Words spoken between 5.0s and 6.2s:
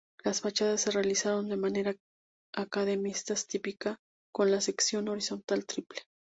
horizontal triple.